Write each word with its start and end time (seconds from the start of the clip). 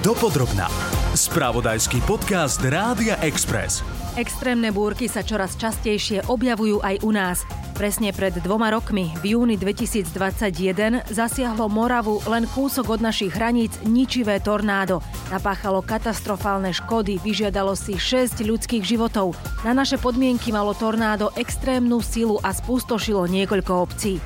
Dopodrobná. 0.00 0.64
Spravodajský 1.12 2.00
podcast 2.08 2.56
Rádia 2.64 3.20
Express. 3.20 3.84
Extrémne 4.16 4.72
búrky 4.72 5.12
sa 5.12 5.20
čoraz 5.20 5.60
častejšie 5.60 6.24
objavujú 6.24 6.80
aj 6.80 7.04
u 7.04 7.12
nás. 7.12 7.44
Presne 7.76 8.08
pred 8.16 8.32
dvoma 8.40 8.72
rokmi, 8.72 9.12
v 9.20 9.36
júni 9.36 9.60
2021, 9.60 11.04
zasiahlo 11.04 11.68
Moravu 11.68 12.24
len 12.32 12.48
kúsok 12.48 12.96
od 12.96 13.00
našich 13.04 13.36
hraníc 13.36 13.76
ničivé 13.84 14.40
tornádo. 14.40 15.04
Napáchalo 15.28 15.84
katastrofálne 15.84 16.72
škody, 16.72 17.20
vyžiadalo 17.20 17.76
si 17.76 18.00
6 18.00 18.40
ľudských 18.40 18.80
životov. 18.80 19.36
Na 19.68 19.76
naše 19.76 20.00
podmienky 20.00 20.48
malo 20.48 20.72
tornádo 20.72 21.28
extrémnu 21.36 22.00
silu 22.00 22.40
a 22.40 22.56
spustošilo 22.56 23.28
niekoľko 23.28 23.72
obcí. 23.84 24.16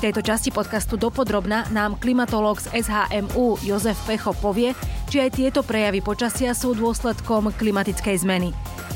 V 0.00 0.08
tejto 0.08 0.24
časti 0.24 0.48
podcastu 0.48 0.96
Dopodrobna 0.96 1.68
nám 1.76 2.00
klimatológ 2.00 2.56
z 2.56 2.72
SHMU 2.88 3.60
Jozef 3.60 4.00
Pecho 4.08 4.32
povie, 4.32 4.72
či 5.12 5.20
aj 5.20 5.36
tieto 5.36 5.60
prejavy 5.60 6.00
počasia 6.00 6.56
sú 6.56 6.72
dôsledkom 6.72 7.52
klimatickej 7.52 8.24
zmeny. 8.24 8.48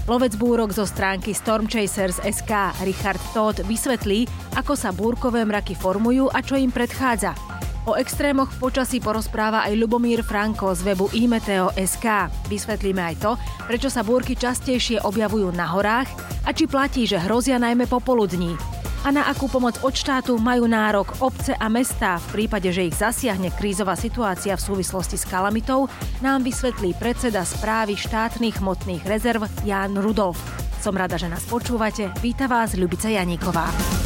Lovec 0.08 0.32
búrok 0.40 0.72
zo 0.72 0.88
stránky 0.88 1.36
SK 1.36 2.52
Richard 2.88 3.20
Todd 3.36 3.60
vysvetlí, 3.68 4.24
ako 4.56 4.72
sa 4.72 4.96
búrkové 4.96 5.44
mraky 5.44 5.76
formujú 5.76 6.32
a 6.32 6.40
čo 6.40 6.56
im 6.56 6.72
predchádza. 6.72 7.36
O 7.84 8.00
extrémoch 8.00 8.56
v 8.56 8.64
počasí 8.64 8.96
porozpráva 8.96 9.68
aj 9.68 9.76
Lubomír 9.76 10.24
Franko 10.24 10.72
z 10.72 10.88
webu 10.88 11.12
imeteo.sk. 11.12 12.32
Vysvetlíme 12.48 13.12
aj 13.12 13.16
to, 13.20 13.36
prečo 13.68 13.92
sa 13.92 14.00
búrky 14.00 14.40
častejšie 14.40 15.04
objavujú 15.04 15.52
na 15.52 15.68
horách 15.68 16.08
a 16.48 16.56
či 16.56 16.64
platí, 16.64 17.04
že 17.04 17.20
hrozia 17.20 17.60
najmä 17.60 17.84
popoludní 17.92 18.56
a 19.04 19.12
na 19.12 19.28
akú 19.28 19.52
pomoc 19.52 19.76
od 19.84 19.92
štátu 19.92 20.40
majú 20.40 20.64
nárok 20.64 21.20
obce 21.20 21.52
a 21.52 21.68
mestá 21.68 22.16
v 22.16 22.40
prípade, 22.40 22.72
že 22.72 22.88
ich 22.88 22.96
zasiahne 22.96 23.52
krízová 23.52 24.00
situácia 24.00 24.56
v 24.56 24.64
súvislosti 24.64 25.20
s 25.20 25.28
kalamitou, 25.28 25.92
nám 26.24 26.40
vysvetlí 26.40 26.96
predseda 26.96 27.44
správy 27.44 28.00
štátnych 28.00 28.64
hmotných 28.64 29.04
rezerv 29.04 29.44
Jan 29.68 30.00
Rudolf. 30.00 30.40
Som 30.80 30.96
rada, 30.96 31.20
že 31.20 31.28
nás 31.28 31.44
počúvate. 31.44 32.08
Víta 32.24 32.48
vás 32.48 32.76
Ľubica 32.76 33.12
Janíková. 33.12 34.03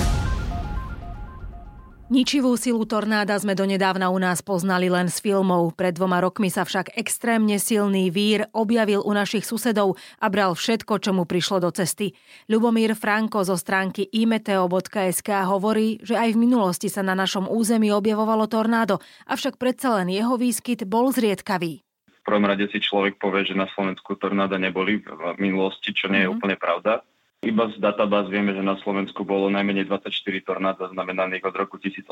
Ničivú 2.09 2.57
silu 2.57 2.89
tornáda 2.89 3.37
sme 3.37 3.53
donedávna 3.53 4.09
u 4.09 4.17
nás 4.17 4.41
poznali 4.41 4.89
len 4.89 5.13
z 5.13 5.21
filmov. 5.21 5.77
Pred 5.77 6.01
dvoma 6.01 6.25
rokmi 6.25 6.49
sa 6.49 6.65
však 6.65 6.97
extrémne 6.97 7.61
silný 7.61 8.09
vír 8.09 8.49
objavil 8.57 9.05
u 9.05 9.13
našich 9.13 9.45
susedov 9.45 10.01
a 10.17 10.33
bral 10.33 10.57
všetko, 10.57 11.05
čo 11.05 11.13
mu 11.13 11.29
prišlo 11.29 11.61
do 11.61 11.69
cesty. 11.69 12.17
Ľubomír 12.49 12.97
Franko 12.97 13.45
zo 13.45 13.61
stránky 13.61 14.09
imeteo.sk 14.09 15.29
hovorí, 15.53 16.01
že 16.01 16.17
aj 16.17 16.33
v 16.33 16.49
minulosti 16.49 16.89
sa 16.89 17.05
na 17.05 17.13
našom 17.13 17.45
území 17.45 17.93
objavovalo 17.93 18.49
tornádo, 18.49 19.05
avšak 19.29 19.61
predsa 19.61 20.01
len 20.01 20.09
jeho 20.09 20.41
výskyt 20.41 20.89
bol 20.89 21.13
zriedkavý. 21.13 21.85
V 22.09 22.21
prvom 22.25 22.49
rade 22.49 22.73
si 22.73 22.81
človek 22.81 23.21
povie, 23.21 23.45
že 23.45 23.53
na 23.53 23.69
Slovensku 23.77 24.17
tornáda 24.17 24.57
neboli 24.57 25.05
v 25.05 25.37
minulosti, 25.37 25.93
čo 25.93 26.09
nie 26.09 26.25
je 26.25 26.33
mm-hmm. 26.33 26.41
úplne 26.41 26.57
pravda 26.57 27.05
iba 27.39 27.71
z 27.71 27.79
databáz 27.79 28.27
vieme, 28.27 28.51
že 28.51 28.67
na 28.67 28.75
Slovensku 28.83 29.23
bolo 29.23 29.47
najmenej 29.47 29.87
24 29.87 30.11
tornád 30.43 30.83
zaznamenaných 30.83 31.47
od 31.47 31.55
roku 31.55 31.79
1800, 31.79 32.11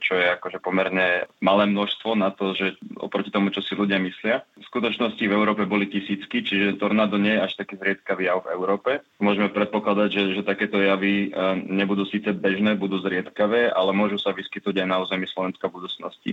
čo 0.00 0.12
je 0.16 0.26
akože 0.40 0.64
pomerne 0.64 1.28
malé 1.44 1.68
množstvo 1.68 2.16
na 2.16 2.32
to, 2.32 2.56
že 2.56 2.80
oproti 2.96 3.28
tomu, 3.28 3.52
čo 3.52 3.60
si 3.60 3.76
ľudia 3.76 4.00
myslia. 4.00 4.40
V 4.56 4.64
skutočnosti 4.64 5.20
v 5.20 5.36
Európe 5.36 5.68
boli 5.68 5.92
tisícky, 5.92 6.40
čiže 6.40 6.80
tornádo 6.80 7.20
nie 7.20 7.36
je 7.36 7.44
až 7.44 7.52
taký 7.60 7.76
zriedkavý 7.76 8.32
jav 8.32 8.48
v 8.48 8.52
Európe. 8.56 8.90
Môžeme 9.20 9.52
predpokladať, 9.52 10.08
že, 10.08 10.22
že 10.40 10.42
takéto 10.42 10.80
javy 10.80 11.28
e, 11.28 11.40
nebudú 11.68 12.08
síce 12.08 12.32
bežné, 12.32 12.72
budú 12.80 12.96
zriedkavé, 13.04 13.68
ale 13.68 13.92
môžu 13.92 14.16
sa 14.16 14.32
vyskytnúť 14.32 14.82
aj 14.82 14.88
na 14.88 15.04
území 15.04 15.28
Slovenska 15.28 15.68
v 15.68 15.84
budúcnosti. 15.84 16.30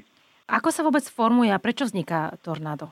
Ako 0.48 0.72
sa 0.72 0.82
vôbec 0.82 1.04
formuje 1.06 1.52
a 1.52 1.60
prečo 1.60 1.86
vzniká 1.86 2.40
tornádo? 2.42 2.90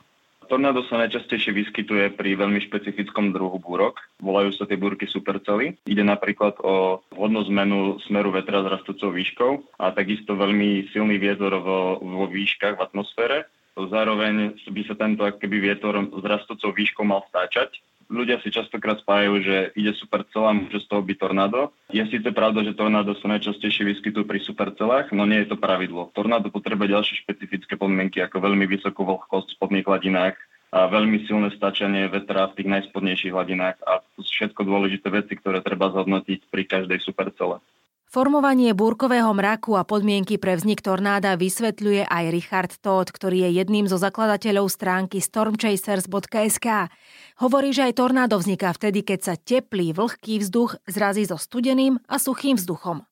Tornádo 0.48 0.80
sa 0.88 0.96
najčastejšie 1.04 1.52
vyskytuje 1.52 2.16
pri 2.16 2.32
veľmi 2.32 2.56
špecifickom 2.64 3.36
druhu 3.36 3.60
búrok. 3.60 4.00
Volajú 4.24 4.56
sa 4.56 4.64
tie 4.64 4.80
búrky 4.80 5.04
supercely. 5.04 5.76
Ide 5.84 6.00
napríklad 6.00 6.56
o 6.64 7.04
vhodnú 7.12 7.44
zmenu 7.52 8.00
smeru 8.08 8.32
vetra 8.32 8.64
s 8.64 8.70
rastúcou 8.72 9.12
výškou 9.12 9.76
a 9.76 9.92
takisto 9.92 10.32
veľmi 10.32 10.88
silný 10.88 11.20
vietor 11.20 11.52
vo, 11.60 12.00
vo 12.00 12.24
výškach 12.32 12.80
v 12.80 12.84
atmosfére. 12.88 13.38
Zároveň 13.76 14.56
by 14.58 14.82
sa 14.88 14.96
tento 14.96 15.22
keby 15.22 15.68
vietor 15.68 16.00
s 16.00 16.24
rastúcou 16.24 16.72
výškou 16.72 17.04
mal 17.04 17.28
stáčať 17.28 17.78
ľudia 18.08 18.40
si 18.40 18.48
častokrát 18.50 18.98
spájajú, 19.04 19.34
že 19.44 19.56
ide 19.76 19.92
supercela, 19.96 20.56
môže 20.56 20.82
z 20.82 20.88
toho 20.88 21.04
byť 21.04 21.16
tornádo. 21.16 21.72
Je 21.92 22.02
síce 22.08 22.28
pravda, 22.32 22.64
že 22.64 22.76
tornádo 22.76 23.14
sa 23.20 23.28
najčastejšie 23.30 23.84
vyskytujú 23.94 24.24
pri 24.24 24.40
supercelách, 24.42 25.12
no 25.12 25.28
nie 25.28 25.44
je 25.44 25.52
to 25.52 25.60
pravidlo. 25.60 26.10
Tornádo 26.16 26.48
potrebuje 26.48 26.96
ďalšie 26.96 27.14
špecifické 27.24 27.76
podmienky, 27.76 28.20
ako 28.24 28.42
veľmi 28.42 28.64
vysokú 28.66 29.04
vlhkosť 29.04 29.48
v 29.52 29.56
spodných 29.56 29.86
hladinách, 29.86 30.36
a 30.68 30.84
veľmi 30.84 31.24
silné 31.24 31.48
stačanie 31.56 32.12
vetra 32.12 32.52
v 32.52 32.60
tých 32.60 32.68
najspodnejších 32.68 33.32
hladinách 33.32 33.80
a 33.88 34.04
všetko 34.20 34.68
dôležité 34.68 35.08
veci, 35.08 35.32
ktoré 35.40 35.64
treba 35.64 35.88
zhodnotiť 35.88 36.52
pri 36.52 36.62
každej 36.68 37.00
supercele. 37.00 37.64
Formovanie 38.08 38.72
búrkového 38.72 39.28
mraku 39.36 39.76
a 39.76 39.84
podmienky 39.84 40.40
pre 40.40 40.56
vznik 40.56 40.80
tornáda 40.80 41.36
vysvetľuje 41.36 42.08
aj 42.08 42.24
Richard 42.32 42.72
Todd, 42.80 43.12
ktorý 43.12 43.44
je 43.44 43.60
jedným 43.60 43.84
zo 43.84 44.00
zakladateľov 44.00 44.72
stránky 44.72 45.20
stormchasers.sk. 45.20 46.88
Hovorí, 47.36 47.68
že 47.76 47.92
aj 47.92 48.00
tornádo 48.00 48.40
vzniká 48.40 48.72
vtedy, 48.72 49.04
keď 49.04 49.20
sa 49.20 49.34
teplý, 49.36 49.92
vlhký 49.92 50.40
vzduch 50.40 50.80
zrazí 50.88 51.28
so 51.28 51.36
studeným 51.36 52.00
a 52.08 52.16
suchým 52.16 52.56
vzduchom. 52.56 53.04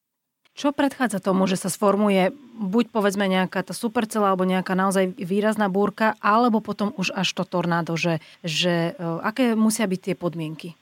Čo 0.57 0.73
predchádza 0.73 1.21
tomu, 1.21 1.45
že 1.45 1.61
sa 1.61 1.69
sformuje 1.69 2.33
buď 2.57 2.89
povedzme 2.89 3.29
nejaká 3.29 3.69
tá 3.69 3.77
supercela 3.77 4.33
alebo 4.33 4.49
nejaká 4.49 4.73
naozaj 4.73 5.13
výrazná 5.21 5.69
búrka, 5.69 6.17
alebo 6.25 6.65
potom 6.65 6.97
už 6.97 7.13
až 7.13 7.29
to 7.37 7.45
tornádo, 7.45 8.01
že, 8.01 8.25
že 8.41 8.97
e, 8.97 9.21
aké 9.21 9.53
musia 9.53 9.85
byť 9.85 10.01
tie 10.01 10.15
podmienky? 10.17 10.73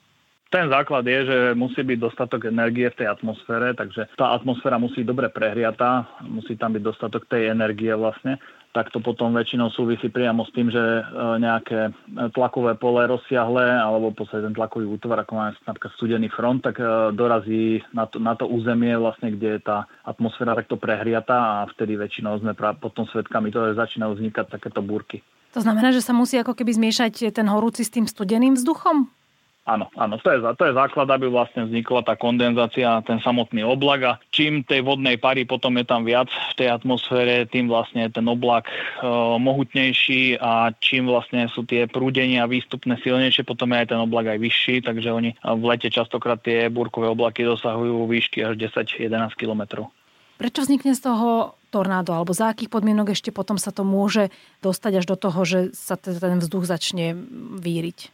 Ten 0.54 0.70
základ 0.70 1.02
je, 1.02 1.26
že 1.26 1.38
musí 1.58 1.82
byť 1.82 1.98
dostatok 1.98 2.46
energie 2.46 2.86
v 2.86 2.98
tej 3.02 3.10
atmosfére, 3.10 3.74
takže 3.74 4.14
tá 4.14 4.38
atmosféra 4.38 4.78
musí 4.78 5.02
byť 5.02 5.10
dobre 5.10 5.26
prehriatá, 5.26 6.06
musí 6.22 6.54
tam 6.54 6.78
byť 6.78 6.82
dostatok 6.86 7.26
tej 7.26 7.50
energie 7.50 7.90
vlastne 7.90 8.38
tak 8.74 8.90
to 8.90 8.98
potom 8.98 9.30
väčšinou 9.30 9.70
súvisí 9.70 10.10
priamo 10.10 10.42
s 10.42 10.50
tým, 10.50 10.66
že 10.66 10.82
e, 10.82 11.02
nejaké 11.38 11.94
tlakové 12.34 12.74
pole 12.74 13.06
rozsiahle 13.06 13.62
alebo 13.70 14.10
v 14.10 14.18
podstate 14.18 14.50
ten 14.50 14.50
tlakový 14.58 14.90
útvar, 14.98 15.22
ako 15.22 15.32
máme 15.38 15.54
napríklad 15.62 15.94
studený 15.94 16.26
front, 16.34 16.58
tak 16.66 16.82
e, 16.82 17.14
dorazí 17.14 17.86
na 17.94 18.10
to, 18.10 18.18
na 18.18 18.34
to 18.34 18.50
územie, 18.50 18.98
vlastne, 18.98 19.30
kde 19.30 19.56
je 19.56 19.60
tá 19.62 19.86
atmosféra 20.02 20.58
takto 20.58 20.74
prehriatá 20.74 21.62
a 21.62 21.70
vtedy 21.70 21.94
väčšinou 21.94 22.42
sme 22.42 22.58
potom 22.82 23.06
svedkami 23.14 23.54
toho, 23.54 23.78
začínajú 23.78 24.18
vznikať 24.18 24.50
takéto 24.50 24.82
búrky. 24.82 25.22
To 25.54 25.62
znamená, 25.62 25.94
že 25.94 26.02
sa 26.02 26.10
musí 26.10 26.34
ako 26.34 26.58
keby 26.58 26.74
zmiešať 26.74 27.30
ten 27.30 27.46
horúci 27.46 27.86
s 27.86 27.94
tým 27.94 28.10
studeným 28.10 28.58
vzduchom? 28.58 29.06
Áno, 29.64 29.88
áno, 29.96 30.20
to 30.20 30.28
je, 30.28 30.44
to 30.60 30.64
je 30.68 30.76
základ, 30.76 31.08
aby 31.08 31.24
vlastne 31.32 31.64
vznikla 31.64 32.04
tá 32.04 32.20
kondenzácia, 32.20 33.00
ten 33.08 33.16
samotný 33.24 33.64
oblak 33.64 34.00
a 34.04 34.12
čím 34.28 34.60
tej 34.60 34.84
vodnej 34.84 35.16
pary 35.16 35.48
potom 35.48 35.80
je 35.80 35.88
tam 35.88 36.04
viac 36.04 36.28
v 36.28 36.54
tej 36.60 36.68
atmosfére, 36.68 37.48
tým 37.48 37.72
vlastne 37.72 38.12
ten 38.12 38.28
oblak 38.28 38.68
e, 38.68 38.76
mohutnejší 39.40 40.36
a 40.36 40.68
čím 40.84 41.08
vlastne 41.08 41.48
sú 41.48 41.64
tie 41.64 41.88
prúdenia 41.88 42.44
výstupné 42.44 43.00
silnejšie, 43.00 43.48
potom 43.48 43.72
je 43.72 43.80
aj 43.80 43.88
ten 43.88 44.00
oblak 44.04 44.36
aj 44.36 44.38
vyšší, 44.44 44.84
takže 44.84 45.08
oni 45.08 45.32
v 45.40 45.62
lete 45.64 45.88
častokrát 45.88 46.44
tie 46.44 46.68
búrkové 46.68 47.08
oblaky 47.08 47.48
dosahujú 47.48 48.04
výšky 48.04 48.44
až 48.44 48.60
10-11 48.60 49.32
km. 49.32 49.88
Prečo 50.36 50.60
vznikne 50.60 50.92
z 50.92 51.08
toho 51.08 51.56
tornádo, 51.72 52.12
alebo 52.12 52.36
za 52.36 52.52
akých 52.52 52.68
podmienok 52.68 53.16
ešte 53.16 53.32
potom 53.32 53.56
sa 53.56 53.72
to 53.72 53.80
môže 53.80 54.28
dostať 54.60 54.92
až 55.00 55.04
do 55.08 55.16
toho, 55.16 55.40
že 55.48 55.58
sa 55.72 55.96
ten 55.96 56.36
vzduch 56.36 56.68
začne 56.68 57.16
víriť? 57.64 58.13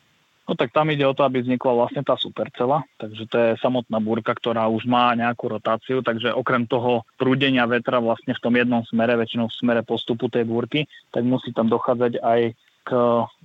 No 0.50 0.58
tak 0.58 0.74
tam 0.74 0.90
ide 0.90 1.06
o 1.06 1.14
to, 1.14 1.22
aby 1.22 1.46
vznikla 1.46 1.78
vlastne 1.78 2.02
tá 2.02 2.18
supercela, 2.18 2.82
takže 2.98 3.22
to 3.30 3.36
je 3.38 3.50
samotná 3.62 4.02
búrka, 4.02 4.34
ktorá 4.34 4.66
už 4.66 4.82
má 4.82 5.14
nejakú 5.14 5.46
rotáciu, 5.46 6.02
takže 6.02 6.34
okrem 6.34 6.66
toho 6.66 7.06
prúdenia 7.14 7.70
vetra 7.70 8.02
vlastne 8.02 8.34
v 8.34 8.42
tom 8.42 8.58
jednom 8.58 8.82
smere, 8.82 9.14
väčšinou 9.14 9.46
v 9.46 9.58
smere 9.62 9.86
postupu 9.86 10.26
tej 10.26 10.50
búrky, 10.50 10.90
tak 11.14 11.22
musí 11.22 11.54
tam 11.54 11.70
dochádzať 11.70 12.18
aj 12.18 12.40
k 12.82 12.90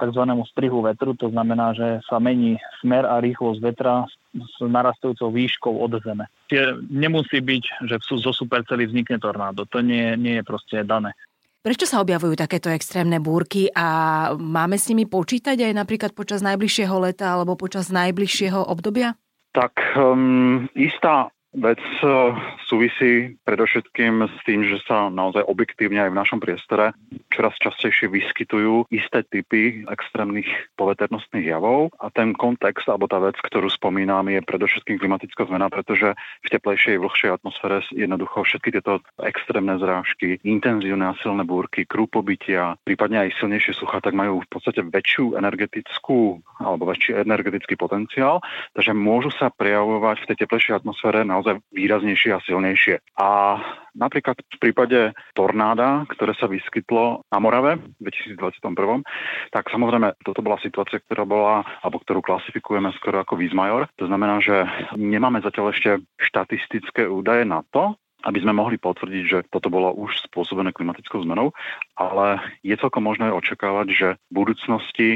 tzv. 0.02 0.22
strihu 0.50 0.82
vetru, 0.82 1.14
to 1.14 1.30
znamená, 1.30 1.78
že 1.78 2.02
sa 2.10 2.18
mení 2.18 2.58
smer 2.82 3.06
a 3.06 3.22
rýchlosť 3.22 3.60
vetra 3.62 4.10
s 4.34 4.58
narastajúcou 4.58 5.30
výškou 5.30 5.74
od 5.78 6.02
zeme. 6.02 6.26
Čiže 6.50 6.90
nemusí 6.90 7.38
byť, 7.38 7.86
že 7.86 7.96
zo 8.02 8.34
supercely 8.34 8.90
vznikne 8.90 9.22
tornádo. 9.22 9.70
To 9.70 9.86
nie, 9.86 10.18
nie 10.18 10.42
je 10.42 10.44
proste 10.44 10.82
dané. 10.82 11.14
Prečo 11.66 11.90
sa 11.90 12.06
objavujú 12.06 12.38
takéto 12.38 12.70
extrémne 12.70 13.18
búrky 13.18 13.74
a 13.74 14.30
máme 14.38 14.78
s 14.78 14.86
nimi 14.94 15.10
počítať 15.10 15.58
aj 15.66 15.74
napríklad 15.74 16.12
počas 16.14 16.46
najbližšieho 16.46 16.94
leta 17.02 17.34
alebo 17.34 17.58
počas 17.58 17.90
najbližšieho 17.90 18.70
obdobia? 18.70 19.18
Tak 19.50 19.74
um, 19.98 20.70
istá 20.78 21.34
Vec 21.56 21.80
e, 21.80 22.08
súvisí 22.68 23.40
predovšetkým 23.48 24.28
s 24.28 24.38
tým, 24.44 24.68
že 24.68 24.84
sa 24.84 25.08
naozaj 25.08 25.48
objektívne 25.48 26.04
aj 26.04 26.12
v 26.12 26.20
našom 26.20 26.40
priestore 26.44 26.92
čoraz 27.36 27.60
častejšie 27.60 28.08
vyskytujú 28.08 28.88
isté 28.96 29.28
typy 29.28 29.84
extrémnych 29.92 30.48
poveternostných 30.80 31.52
javov. 31.52 31.92
A 32.00 32.08
ten 32.08 32.32
kontext 32.32 32.88
alebo 32.88 33.12
tá 33.12 33.20
vec, 33.20 33.36
ktorú 33.44 33.68
spomínam, 33.68 34.32
je 34.32 34.40
predovšetkým 34.40 34.96
klimatická 34.96 35.44
zmena, 35.44 35.68
pretože 35.68 36.16
v 36.16 36.48
teplejšej, 36.48 36.96
vlhšej 36.96 37.30
atmosfére 37.36 37.84
jednoducho 37.92 38.48
všetky 38.48 38.80
tieto 38.80 39.04
extrémne 39.20 39.76
zrážky, 39.76 40.40
intenzívne 40.48 41.12
a 41.12 41.20
silné 41.20 41.44
búrky, 41.44 41.84
krúpobytia, 41.84 42.80
prípadne 42.88 43.28
aj 43.28 43.36
silnejšie 43.44 43.76
sucha, 43.76 44.00
tak 44.00 44.16
majú 44.16 44.40
v 44.40 44.50
podstate 44.50 44.80
väčšiu 44.88 45.36
energetickú 45.36 46.40
alebo 46.64 46.88
väčší 46.88 47.20
energetický 47.20 47.76
potenciál, 47.76 48.40
takže 48.72 48.96
môžu 48.96 49.28
sa 49.36 49.52
prejavovať 49.52 50.24
v 50.24 50.28
tej 50.32 50.38
teplejšej 50.48 50.74
atmosfére 50.80 51.28
naozaj 51.28 51.45
výraznejšie 51.70 52.32
a 52.34 52.44
silnejšie. 52.44 52.96
A 53.22 53.60
napríklad 53.94 54.42
v 54.42 54.58
prípade 54.58 55.00
tornáda, 55.38 56.04
ktoré 56.10 56.34
sa 56.36 56.50
vyskytlo 56.50 57.24
na 57.30 57.38
Morave 57.38 57.78
v 58.02 58.10
2021, 58.10 59.06
tak 59.54 59.70
samozrejme 59.70 60.18
toto 60.26 60.42
bola 60.42 60.58
situácia, 60.60 61.00
ktorá 61.06 61.24
bola, 61.24 61.62
alebo 61.86 62.02
ktorú 62.02 62.26
klasifikujeme 62.26 62.90
skoro 62.98 63.22
ako 63.22 63.38
výzmajor. 63.38 63.88
To 64.02 64.06
znamená, 64.10 64.42
že 64.42 64.66
nemáme 64.98 65.44
zatiaľ 65.46 65.72
ešte 65.72 66.02
štatistické 66.18 67.06
údaje 67.06 67.46
na 67.46 67.62
to, 67.70 67.94
aby 68.26 68.42
sme 68.42 68.58
mohli 68.58 68.82
potvrdiť, 68.82 69.24
že 69.30 69.40
toto 69.54 69.70
bolo 69.70 69.94
už 69.94 70.18
spôsobené 70.26 70.74
klimatickou 70.74 71.22
zmenou, 71.22 71.54
ale 71.94 72.42
je 72.66 72.74
celkom 72.74 73.06
možné 73.06 73.30
očakávať, 73.30 73.88
že 73.94 74.08
v 74.18 74.34
budúcnosti, 74.34 75.10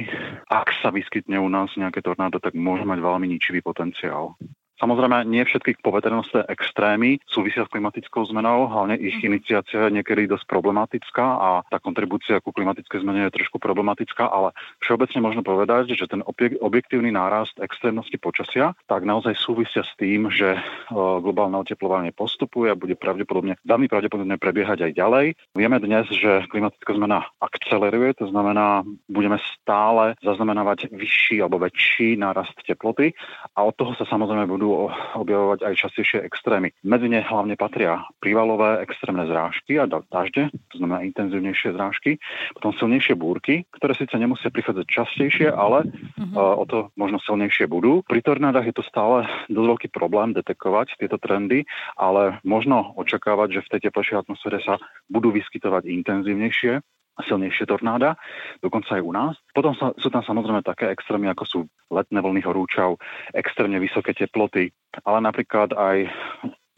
ak 0.46 0.70
sa 0.86 0.94
vyskytne 0.94 1.42
u 1.42 1.50
nás 1.50 1.74
nejaké 1.74 2.06
tornádo, 2.06 2.38
tak 2.38 2.54
môže 2.54 2.86
mať 2.86 3.02
veľmi 3.02 3.26
ničivý 3.26 3.66
potenciál. 3.66 4.38
Samozrejme, 4.80 5.28
nie 5.28 5.44
všetky 5.44 5.84
poveternostné 5.84 6.48
extrémy 6.48 7.20
súvisia 7.28 7.68
s 7.68 7.72
klimatickou 7.72 8.24
zmenou, 8.31 8.72
hlavne 8.72 8.96
ich 8.96 9.20
mhm. 9.20 9.28
iniciácia 9.36 9.80
je 9.88 9.96
niekedy 10.00 10.26
dosť 10.26 10.48
problematická 10.48 11.26
a 11.36 11.50
tá 11.68 11.78
kontribúcia 11.84 12.40
ku 12.40 12.56
klimatickej 12.56 13.04
zmene 13.04 13.28
je 13.28 13.36
trošku 13.36 13.60
problematická, 13.60 14.31
ale 14.31 14.56
všeobecne 14.80 15.20
možno 15.20 15.42
povedať, 15.44 15.92
že 16.00 16.08
ten 16.08 16.24
objektívny 16.64 17.12
nárast 17.12 17.60
extrémnosti 17.60 18.16
počasia 18.16 18.72
tak 18.88 19.04
naozaj 19.04 19.36
súvisia 19.36 19.84
s 19.84 19.92
tým, 20.00 20.31
že 20.31 20.56
e, 20.56 20.60
globálne 20.96 21.60
oteplovanie 21.60 22.16
postupuje 22.16 22.72
a 22.72 22.80
bude 22.80 22.96
pravdepodobne, 22.96 23.60
veľmi 23.68 23.92
pravdepodobne 23.92 24.40
prebiehať 24.40 24.88
aj 24.88 24.92
ďalej. 24.96 25.26
Vieme 25.54 25.78
dnes, 25.84 26.08
že 26.16 26.48
klimatická 26.48 26.96
zmena 26.96 27.28
akceleruje, 27.44 28.16
to 28.16 28.31
znamená, 28.31 28.88
budeme 29.12 29.38
stále 29.60 30.16
zaznamenávať 30.24 30.88
vyšší 30.96 31.44
alebo 31.44 31.60
väčší 31.60 32.16
nárast 32.16 32.56
teploty 32.64 33.12
a 33.54 33.68
od 33.68 33.76
toho 33.76 33.92
sa 34.00 34.08
samozrejme 34.08 34.48
budú 34.48 34.69
objavovať 35.18 35.66
aj 35.66 35.74
častejšie 35.75 36.19
extrémy. 36.25 36.75
Medzi 36.86 37.07
ne 37.10 37.24
hlavne 37.24 37.56
patria 37.56 38.06
prívalové 38.19 38.83
extrémne 38.83 39.25
zrážky 39.25 39.80
a 39.81 39.88
dažde, 39.88 40.54
to 40.71 40.75
znamená 40.77 41.06
intenzívnejšie 41.07 41.74
zrážky, 41.74 42.21
potom 42.57 42.75
silnejšie 42.75 43.16
búrky, 43.16 43.66
ktoré 43.75 43.95
síce 43.95 44.13
nemusia 44.16 44.54
prichádzať 44.54 44.86
častejšie, 44.86 45.48
ale 45.50 45.88
uh-huh. 45.88 46.36
uh, 46.36 46.56
o 46.62 46.66
to 46.68 46.77
možno 47.00 47.18
silnejšie 47.24 47.66
budú. 47.66 48.06
Pri 48.06 48.21
tornádach 48.21 48.68
je 48.68 48.75
to 48.75 48.83
stále 48.86 49.25
dosť 49.48 49.68
veľký 49.69 49.88
problém 49.94 50.33
detekovať 50.33 50.98
tieto 50.98 51.18
trendy, 51.21 51.66
ale 51.95 52.42
možno 52.42 52.94
očakávať, 52.98 53.60
že 53.60 53.63
v 53.66 53.71
tej 53.75 53.80
teplejšej 53.89 54.18
atmosfére 54.25 54.60
sa 54.66 54.81
budú 55.07 55.30
vyskytovať 55.33 55.88
intenzívnejšie 55.89 56.81
silnejšie 57.25 57.68
tornáda, 57.68 58.16
dokonca 58.63 59.00
aj 59.00 59.04
u 59.04 59.12
nás. 59.12 59.36
Potom 59.51 59.75
sú 59.75 60.07
tam 60.07 60.24
samozrejme 60.24 60.63
také 60.63 60.92
extrémy, 60.92 61.27
ako 61.31 61.44
sú 61.45 61.60
letné 61.92 62.19
vlny 62.19 62.42
horúčav, 62.44 62.95
extrémne 63.36 63.80
vysoké 63.81 64.16
teploty, 64.16 64.71
ale 65.04 65.18
napríklad 65.24 65.75
aj 65.75 66.07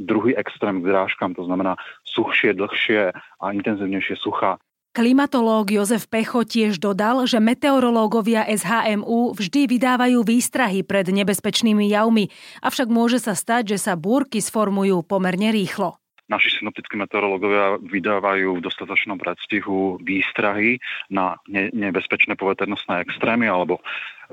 druhý 0.02 0.34
extrém 0.34 0.82
k 0.82 0.90
drážkam, 0.90 1.38
to 1.38 1.46
znamená 1.46 1.78
suchšie, 2.10 2.58
dlhšie 2.58 3.14
a 3.14 3.46
intenzívnejšie 3.54 4.18
sucha. 4.18 4.58
Klimatológ 4.92 5.72
Jozef 5.72 6.12
Pecho 6.12 6.44
tiež 6.44 6.76
dodal, 6.76 7.24
že 7.24 7.40
meteorológovia 7.40 8.44
SHMU 8.44 9.32
vždy 9.40 9.72
vydávajú 9.72 10.20
výstrahy 10.20 10.84
pred 10.84 11.08
nebezpečnými 11.08 11.88
javmi, 11.88 12.28
avšak 12.60 12.92
môže 12.92 13.24
sa 13.24 13.32
stať, 13.32 13.78
že 13.78 13.88
sa 13.88 13.96
búrky 13.96 14.44
sformujú 14.44 15.00
pomerne 15.08 15.56
rýchlo 15.56 16.01
naši 16.32 16.64
synoptickí 16.64 16.96
meteorológovia 16.96 17.76
vydávajú 17.84 18.56
v 18.56 18.64
dostatočnom 18.64 19.20
predstihu 19.20 20.00
výstrahy 20.00 20.80
na 21.12 21.36
ne- 21.52 21.68
nebezpečné 21.76 22.40
poveternostné 22.40 23.04
extrémy 23.04 23.52
alebo 23.52 23.84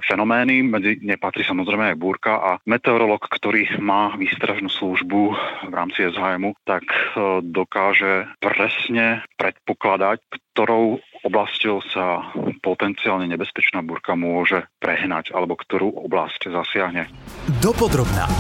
fenomény. 0.07 0.63
Medzi 0.63 1.03
ne 1.03 1.19
patrí 1.19 1.43
samozrejme 1.43 1.95
aj 1.95 1.97
búrka 1.99 2.39
a 2.39 2.51
meteorológ, 2.71 3.27
ktorý 3.27 3.83
má 3.83 4.15
výstražnú 4.15 4.71
službu 4.71 5.21
v 5.67 5.73
rámci 5.75 6.07
SHMu, 6.07 6.55
tak 6.63 6.87
e, 6.87 7.43
dokáže 7.43 8.31
presne 8.39 9.27
predpokladať, 9.35 10.23
ktorou 10.55 11.03
oblasťou 11.27 11.77
sa 11.91 12.31
potenciálne 12.63 13.27
nebezpečná 13.27 13.83
búrka 13.83 14.15
môže 14.15 14.71
prehnať 14.79 15.35
alebo 15.35 15.59
ktorú 15.59 16.07
oblasť 16.07 16.47
zasiahne. 16.47 17.11
Dopodrobná. 17.59 18.31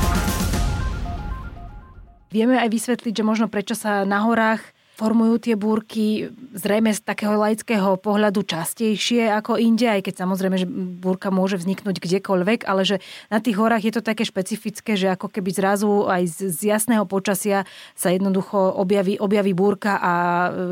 Vieme 2.29 2.61
aj 2.61 2.69
vysvetliť, 2.69 3.15
že 3.17 3.25
možno 3.25 3.47
prečo 3.49 3.73
sa 3.73 4.05
na 4.05 4.25
horách 4.25 4.61
formujú 4.99 5.39
tie 5.39 5.55
búrky 5.55 6.27
zrejme 6.59 6.91
z 6.91 7.07
takého 7.07 7.39
laického 7.39 7.95
pohľadu 8.03 8.43
častejšie 8.43 9.31
ako 9.31 9.55
inde, 9.55 9.87
aj 9.87 10.11
keď 10.11 10.27
samozrejme, 10.27 10.57
že 10.59 10.67
búrka 10.99 11.31
môže 11.31 11.55
vzniknúť 11.55 12.03
kdekoľvek, 12.03 12.67
ale 12.67 12.83
že 12.83 12.97
na 13.31 13.39
tých 13.39 13.63
horách 13.63 13.87
je 13.87 13.95
to 13.95 14.03
také 14.03 14.27
špecifické, 14.27 14.99
že 14.99 15.15
ako 15.15 15.31
keby 15.31 15.55
zrazu 15.55 16.11
aj 16.11 16.27
z, 16.27 16.39
z 16.51 16.61
jasného 16.75 17.07
počasia 17.07 17.63
sa 17.95 18.11
jednoducho 18.11 18.59
objaví, 18.59 19.23
objaví 19.23 19.55
búrka 19.55 20.03
a 20.03 20.13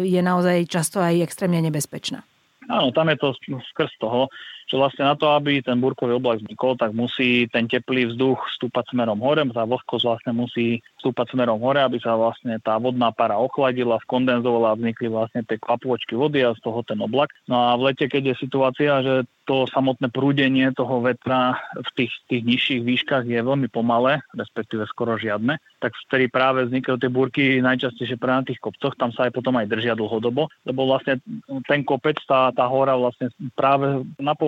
je 0.02 0.18
naozaj 0.18 0.66
často 0.66 0.98
aj 0.98 1.22
extrémne 1.22 1.62
nebezpečná. 1.62 2.26
Áno, 2.66 2.90
tam 2.90 3.06
je 3.06 3.22
to 3.22 3.30
skrz 3.70 3.94
toho, 4.02 4.26
že 4.66 4.74
vlastne 4.74 5.06
na 5.06 5.14
to, 5.14 5.30
aby 5.30 5.62
ten 5.62 5.78
búrkový 5.78 6.18
oblak 6.18 6.42
vznikol, 6.42 6.74
tak 6.74 6.90
musí 6.90 7.46
ten 7.48 7.70
teplý 7.70 8.10
vzduch 8.10 8.38
stúpať 8.58 8.90
smerom 8.90 9.22
hore, 9.22 9.46
tá 9.54 9.62
vlhkosť 9.62 10.04
vlastne 10.04 10.32
musí 10.34 10.82
stúpať 10.98 11.32
smerom 11.38 11.62
hore, 11.62 11.78
aby 11.78 12.02
sa 12.02 12.18
vlastne 12.18 12.58
tá 12.58 12.74
vodná 12.82 13.14
para 13.14 13.38
ochladila, 13.38 14.02
skondenzovala 14.02 14.74
a 14.74 14.78
vznikli 14.78 15.06
vlastne 15.06 15.46
tie 15.46 15.56
kvapôčky 15.62 16.18
vody 16.18 16.42
a 16.42 16.52
z 16.52 16.60
toho 16.66 16.82
ten 16.82 16.98
oblak. 16.98 17.30
No 17.46 17.70
a 17.70 17.78
v 17.78 17.94
lete, 17.94 18.10
keď 18.10 18.34
je 18.34 18.42
situácia, 18.42 18.92
že 19.06 19.14
to 19.46 19.70
samotné 19.70 20.10
prúdenie 20.10 20.74
toho 20.74 20.98
vetra 21.00 21.54
v 21.78 21.88
tých, 21.94 22.12
tých 22.26 22.42
nižších 22.42 22.82
výškach 22.82 23.24
je 23.30 23.38
veľmi 23.38 23.70
pomalé, 23.70 24.18
respektíve 24.34 24.90
skoro 24.90 25.14
žiadne, 25.14 25.62
tak 25.78 25.94
vtedy 26.10 26.26
práve 26.26 26.66
vznikajú 26.66 26.98
tie 26.98 27.10
búrky 27.10 27.44
najčastejšie 27.62 28.18
práve 28.18 28.42
na 28.42 28.46
tých 28.50 28.58
kopcoch, 28.58 28.98
tam 28.98 29.14
sa 29.14 29.30
aj 29.30 29.32
potom 29.38 29.54
aj 29.54 29.70
držia 29.70 29.94
dlhodobo, 29.94 30.50
lebo 30.66 30.80
vlastne 30.90 31.22
ten 31.70 31.86
kopec, 31.86 32.18
tá, 32.26 32.50
tá 32.50 32.66
hora 32.66 32.98
vlastne 32.98 33.30
práve 33.54 34.02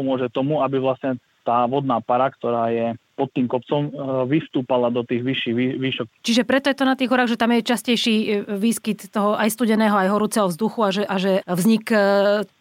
napomôže 0.09 0.33
tomu, 0.33 0.65
aby 0.65 0.81
vlastne 0.81 1.21
tá 1.45 1.69
vodná 1.69 2.01
para, 2.01 2.33
ktorá 2.33 2.73
je 2.73 2.97
pod 3.17 3.29
tým 3.35 3.51
kopcom, 3.51 3.89
e, 3.89 3.91
vystúpala 4.31 4.95
do 4.95 5.03
tých 5.03 5.27
vyšších 5.27 5.55
výšok. 5.81 6.07
Čiže 6.23 6.43
preto 6.47 6.71
je 6.71 6.77
to 6.79 6.87
na 6.87 6.95
tých 6.95 7.11
horách, 7.11 7.35
že 7.35 7.41
tam 7.41 7.51
je 7.51 7.67
častejší 7.67 8.15
e, 8.15 8.27
výskyt 8.57 9.11
toho 9.11 9.35
aj 9.35 9.53
studeného, 9.53 9.97
aj 9.97 10.13
horúceho 10.13 10.47
vzduchu 10.47 10.81
a 10.87 10.91
že, 10.95 11.03
a 11.03 11.17
že 11.19 11.43
vznik 11.45 11.91
e, 11.91 11.99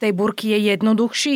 tej 0.01 0.11
burky 0.17 0.55
je 0.55 0.59
jednoduchší? 0.73 1.35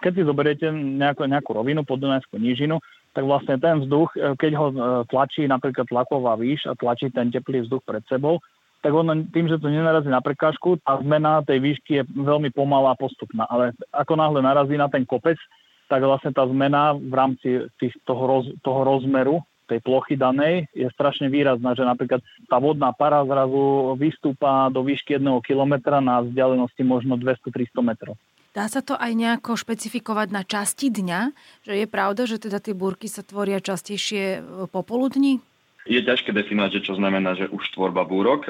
Keď 0.00 0.12
si 0.16 0.22
zoberiete 0.22 0.66
nejakú, 0.72 1.26
nejakú 1.28 1.50
rovinu, 1.52 1.84
podunajskú 1.84 2.40
nížinu, 2.40 2.80
tak 3.10 3.26
vlastne 3.26 3.58
ten 3.58 3.82
vzduch, 3.82 4.14
keď 4.38 4.52
ho 4.54 4.66
tlačí 5.10 5.44
napríklad 5.44 5.90
tlaková 5.90 6.38
výš 6.38 6.70
a 6.70 6.78
tlačí 6.78 7.10
ten 7.10 7.28
teplý 7.28 7.66
vzduch 7.66 7.82
pred 7.82 8.00
sebou, 8.06 8.38
tak 8.80 8.92
on 8.96 9.28
tým, 9.28 9.46
že 9.46 9.60
to 9.60 9.68
nenarazí 9.68 10.08
na 10.08 10.24
prekážku, 10.24 10.80
tá 10.80 10.96
zmena 11.00 11.44
tej 11.44 11.60
výšky 11.60 11.92
je 12.00 12.02
veľmi 12.08 12.48
pomalá 12.52 12.96
a 12.96 13.00
postupná. 13.00 13.44
Ale 13.46 13.76
ako 13.92 14.16
náhle 14.16 14.40
narazí 14.40 14.76
na 14.80 14.88
ten 14.88 15.04
kopec, 15.04 15.36
tak 15.90 16.00
vlastne 16.00 16.32
tá 16.32 16.48
zmena 16.48 16.96
v 16.96 17.12
rámci 17.12 17.48
tých, 17.76 17.92
toho, 18.08 18.22
roz, 18.24 18.46
toho 18.64 18.80
rozmeru 18.86 19.44
tej 19.70 19.78
plochy 19.86 20.18
danej 20.18 20.66
je 20.74 20.90
strašne 20.90 21.30
výrazná, 21.30 21.78
že 21.78 21.86
napríklad 21.86 22.18
tá 22.50 22.58
vodná 22.58 22.90
para 22.90 23.22
zrazu 23.22 23.94
vystúpa 23.94 24.66
do 24.74 24.82
výšky 24.82 25.22
1 25.22 25.46
km 25.46 26.02
na 26.02 26.26
vzdialenosti 26.26 26.82
možno 26.82 27.14
200-300 27.14 27.78
metrov. 27.86 28.18
Dá 28.50 28.66
sa 28.66 28.82
to 28.82 28.98
aj 28.98 29.14
nejako 29.14 29.54
špecifikovať 29.54 30.34
na 30.34 30.42
časti 30.42 30.90
dňa? 30.90 31.20
Že 31.62 31.74
je 31.78 31.86
pravda, 31.86 32.26
že 32.26 32.42
teda 32.42 32.58
tie 32.58 32.74
búrky 32.74 33.06
sa 33.06 33.22
tvoria 33.22 33.62
častejšie 33.62 34.42
popoludní? 34.74 35.38
Je 35.88 36.00
ťažké 36.00 36.32
definovať, 36.36 36.80
že 36.80 36.92
čo 36.92 36.94
znamená, 36.98 37.36
že 37.36 37.48
už 37.48 37.64
tvorba 37.72 38.04
búrok. 38.04 38.48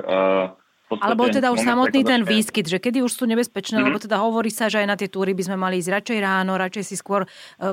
Podstate, 0.91 1.07
Alebo 1.07 1.31
teda 1.31 1.55
už 1.55 1.63
samotný 1.63 2.03
ten 2.03 2.27
výskyt, 2.27 2.67
že 2.67 2.83
kedy 2.83 3.07
už 3.07 3.15
sú 3.15 3.23
nebezpečné, 3.31 3.79
mm-hmm. 3.79 3.95
lebo 3.95 4.03
teda 4.03 4.19
hovorí 4.19 4.51
sa, 4.51 4.67
že 4.67 4.83
aj 4.83 4.89
na 4.91 4.99
tie 4.99 5.07
túry 5.07 5.39
by 5.39 5.47
sme 5.47 5.55
mali 5.55 5.79
ísť 5.79 5.87
radšej 5.87 6.19
ráno, 6.19 6.59
radšej 6.59 6.83
si 6.83 6.99
skôr 6.99 7.23
e, 7.23 7.29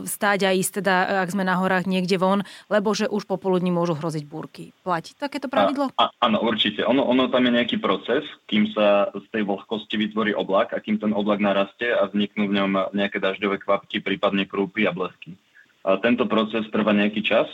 vstáť 0.06 0.46
a 0.46 0.54
ísť 0.54 0.86
teda, 0.86 1.26
ak 1.26 1.34
sme 1.34 1.42
na 1.42 1.58
horách 1.58 1.90
niekde 1.90 2.22
von, 2.22 2.46
lebo 2.70 2.94
že 2.94 3.10
už 3.10 3.26
popoludní 3.26 3.74
môžu 3.74 3.98
hroziť 3.98 4.22
búrky. 4.22 4.70
Platí 4.86 5.18
takéto 5.18 5.50
pravidlo? 5.50 5.90
A, 5.98 6.14
a, 6.14 6.30
áno, 6.30 6.46
určite. 6.46 6.86
Ono, 6.86 7.10
ono 7.10 7.26
tam 7.34 7.42
je 7.50 7.58
nejaký 7.58 7.82
proces, 7.82 8.22
kým 8.46 8.70
sa 8.78 9.10
z 9.10 9.26
tej 9.34 9.50
vlhkosti 9.50 9.98
vytvorí 9.98 10.38
oblak 10.38 10.78
a 10.78 10.82
kým 10.86 11.02
ten 11.02 11.10
oblak 11.10 11.42
narastie 11.42 11.90
a 11.90 12.06
vzniknú 12.06 12.54
v 12.54 12.54
ňom 12.54 12.94
nejaké 12.94 13.18
dažďové 13.18 13.66
kvapky, 13.66 13.98
prípadne 13.98 14.46
krúpy 14.46 14.86
a 14.86 14.94
blesky. 14.94 15.34
A 15.82 15.98
tento 15.98 16.30
proces 16.30 16.70
trvá 16.70 16.94
nejaký 16.94 17.26
čas 17.26 17.50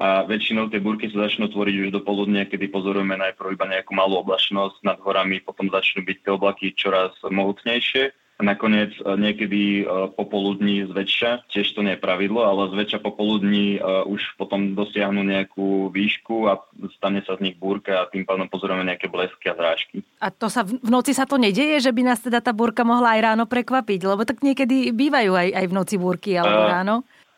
a 0.00 0.24
väčšinou 0.24 0.72
tie 0.72 0.80
búrky 0.80 1.12
sa 1.12 1.28
začnú 1.28 1.52
tvoriť 1.52 1.76
už 1.84 1.88
do 1.92 2.00
poludnia, 2.00 2.48
kedy 2.48 2.72
pozorujeme 2.72 3.20
najprv 3.20 3.52
iba 3.52 3.68
nejakú 3.68 3.92
malú 3.92 4.24
oblačnosť 4.24 4.80
nad 4.80 4.96
horami, 5.04 5.44
potom 5.44 5.68
začnú 5.68 6.00
byť 6.00 6.16
tie 6.24 6.32
oblaky 6.32 6.72
čoraz 6.72 7.12
mohutnejšie 7.20 8.16
a 8.40 8.42
nakoniec 8.42 8.96
e, 8.96 9.02
niekedy 9.20 9.84
e, 9.84 10.08
popoludní 10.16 10.88
zväčša, 10.88 11.52
tiež 11.52 11.76
to 11.76 11.84
nie 11.84 11.94
je 11.94 12.00
pravidlo, 12.00 12.40
ale 12.40 12.72
zväčša 12.72 13.04
popoludní 13.04 13.76
e, 13.76 13.78
už 14.08 14.40
potom 14.40 14.72
dosiahnu 14.72 15.20
nejakú 15.20 15.92
výšku 15.92 16.48
a 16.48 16.64
stane 16.96 17.20
sa 17.28 17.36
z 17.36 17.52
nich 17.52 17.56
búrka 17.60 18.00
a 18.00 18.08
tým 18.08 18.24
pádom 18.24 18.48
pozorujeme 18.48 18.88
nejaké 18.88 19.12
blesky 19.12 19.52
a 19.52 19.54
zrážky. 19.60 20.00
A 20.24 20.32
to 20.32 20.48
sa 20.48 20.64
v 20.64 20.80
noci 20.80 21.12
sa 21.12 21.28
to 21.28 21.36
nedeje, 21.36 21.84
že 21.84 21.92
by 21.92 22.00
nás 22.08 22.24
teda 22.24 22.40
tá 22.40 22.56
búrka 22.56 22.80
mohla 22.80 23.20
aj 23.20 23.36
ráno 23.36 23.44
prekvapiť? 23.44 24.00
Lebo 24.08 24.24
tak 24.24 24.40
niekedy 24.40 24.96
bývajú 24.96 25.36
aj, 25.36 25.48
aj 25.60 25.66
v 25.68 25.76
noci 25.76 25.94
búrky 26.00 26.40
alebo 26.40 26.64
uh, 26.64 26.72
ráno. 26.72 26.94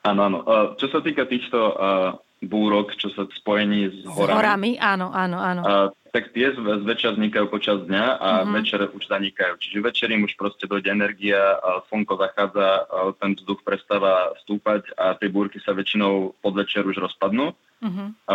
Áno, 0.07 0.21
áno. 0.31 0.39
Čo 0.79 0.87
sa 0.91 0.99
týka 1.03 1.27
týchto 1.27 1.59
uh, 1.59 2.15
búrok, 2.43 2.95
čo 2.99 3.11
sa 3.15 3.27
spojení 3.31 3.89
s 3.91 3.99
horami. 4.07 4.27
S 4.27 4.37
horami, 4.37 4.71
áno, 4.83 5.07
áno, 5.15 5.39
áno. 5.39 5.63
Uh, 5.63 5.89
tak 6.13 6.37
tie 6.37 6.53
zväčša 6.53 7.17
vznikajú 7.17 7.47
počas 7.49 7.89
dňa 7.89 8.05
a 8.21 8.29
uh-huh. 8.45 8.53
večer 8.53 8.85
už 8.93 9.09
zanikajú. 9.09 9.57
Čiže 9.57 9.79
večer 9.81 10.09
im 10.13 10.29
už 10.29 10.37
proste 10.37 10.69
dojde 10.69 10.93
energia, 10.93 11.57
a 11.57 11.81
slnko 11.89 12.21
zachádza, 12.21 12.69
a 12.85 13.17
ten 13.17 13.33
vzduch 13.33 13.65
prestáva 13.65 14.37
stúpať 14.45 14.93
a 15.01 15.17
tie 15.17 15.33
búrky 15.33 15.57
sa 15.65 15.73
väčšinou 15.73 16.37
podvečer 16.45 16.85
už 16.85 17.01
rozpadnú. 17.01 17.57
Uh-huh. 17.83 18.15
A, 18.29 18.35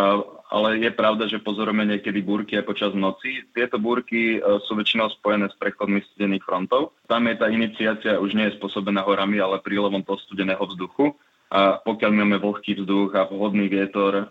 ale 0.52 0.82
je 0.84 0.92
pravda, 0.92 1.30
že 1.30 1.40
pozorujeme 1.40 1.86
niekedy 1.86 2.20
búrky 2.20 2.58
aj 2.58 2.66
počas 2.68 2.92
noci. 2.98 3.46
Tieto 3.54 3.78
búrky 3.78 4.42
uh, 4.42 4.58
sú 4.66 4.74
väčšinou 4.74 5.14
spojené 5.14 5.48
s 5.48 5.56
prechodmi 5.62 6.02
studených 6.12 6.44
frontov. 6.44 6.98
Tam 7.06 7.30
je 7.30 7.36
tá 7.38 7.48
iniciácia 7.48 8.18
už 8.18 8.34
nie 8.34 8.50
je 8.50 8.58
spôsobená 8.58 9.06
horami, 9.06 9.38
ale 9.38 9.62
prílevom 9.62 10.02
toho 10.02 10.18
studeného 10.26 10.66
vzduchu. 10.66 11.14
A 11.48 11.80
pokiaľ 11.80 12.12
máme 12.12 12.38
vlhký 12.44 12.75
vzduch 12.84 13.16
a 13.16 13.24
vhodný 13.32 13.72
vietor 13.72 14.27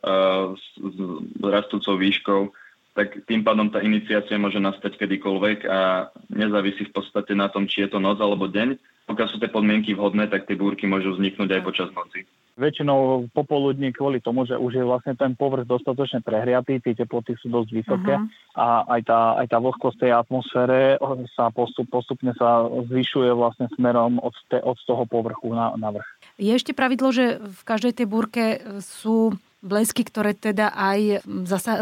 s, 0.53 0.65
s 0.77 0.97
rastúcou 1.41 1.97
výškou, 1.97 2.53
tak 2.97 3.25
tým 3.29 3.45
pádom 3.45 3.69
tá 3.69 3.85
iniciácia 3.85 4.41
môže 4.41 4.57
nastať 4.57 4.97
kedykoľvek 4.97 5.69
a 5.69 6.09
nezávisí 6.33 6.89
v 6.89 6.95
podstate 6.97 7.37
na 7.37 7.53
tom, 7.53 7.69
či 7.69 7.85
je 7.85 7.93
to 7.93 8.01
noc 8.01 8.21
alebo 8.21 8.49
deň. 8.49 8.81
Pokiaľ 9.09 9.27
sú 9.29 9.37
tie 9.37 9.53
podmienky 9.53 9.93
vhodné, 9.93 10.29
tak 10.33 10.49
tie 10.49 10.57
búrky 10.57 10.89
môžu 10.89 11.13
vzniknúť 11.17 11.61
aj 11.61 11.63
počas 11.65 11.89
noci. 11.93 12.25
Väčšinou 12.57 13.29
popoludní 13.37 13.93
kvôli 13.93 14.25
tomu, 14.25 14.49
že 14.49 14.57
už 14.57 14.81
je 14.81 14.85
vlastne 14.85 15.13
ten 15.13 15.37
povrch 15.37 15.69
dostatočne 15.69 16.25
prehriatý, 16.25 16.81
tie 16.81 16.97
teploty 16.97 17.37
sú 17.37 17.53
dosť 17.53 17.69
vysoké 17.69 18.17
uh-huh. 18.17 18.57
a 18.57 18.97
aj 18.97 19.01
tá, 19.05 19.21
aj 19.45 19.47
tá 19.53 19.59
vlhkosť 19.61 19.99
tej 20.01 20.13
atmosfére 20.17 20.97
sa 21.37 21.53
postup, 21.53 21.85
postupne 21.93 22.33
sa 22.33 22.65
zvyšuje 22.65 23.29
vlastne 23.37 23.69
smerom 23.77 24.17
od, 24.25 24.33
te, 24.49 24.57
od 24.57 24.81
toho 24.89 25.05
povrchu 25.05 25.53
na, 25.53 25.77
na 25.77 25.93
vrch. 25.93 26.09
Je 26.41 26.57
ešte 26.57 26.73
pravidlo, 26.73 27.13
že 27.13 27.37
v 27.45 27.63
každej 27.69 27.93
tej 27.93 28.07
búrke 28.09 28.45
sú 28.81 29.37
blesky, 29.67 30.07
ktoré 30.07 30.33
teda 30.33 30.73
aj 30.73 31.27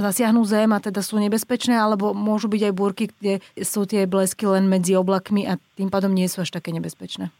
zasiahnu 0.01 0.43
zem 0.49 0.73
a 0.73 0.83
teda 0.83 1.05
sú 1.05 1.21
nebezpečné, 1.21 1.77
alebo 1.77 2.17
môžu 2.17 2.49
byť 2.49 2.63
aj 2.67 2.75
búrky, 2.75 3.05
kde 3.15 3.45
sú 3.61 3.85
tie 3.85 4.09
blesky 4.09 4.49
len 4.49 4.67
medzi 4.67 4.97
oblakmi 4.97 5.45
a 5.47 5.61
tým 5.77 5.93
pádom 5.93 6.11
nie 6.11 6.27
sú 6.27 6.43
až 6.43 6.51
také 6.51 6.73
nebezpečné? 6.73 7.31